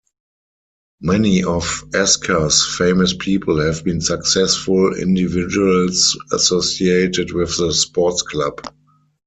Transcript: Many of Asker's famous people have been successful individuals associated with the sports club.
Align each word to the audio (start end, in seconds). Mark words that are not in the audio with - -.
Many 1.01 1.43
of 1.43 1.83
Asker's 1.93 2.65
famous 2.75 3.13
people 3.13 3.59
have 3.59 3.83
been 3.83 4.01
successful 4.01 4.95
individuals 4.95 6.17
associated 6.31 7.33
with 7.33 7.55
the 7.55 7.71
sports 7.71 8.23
club. 8.23 8.63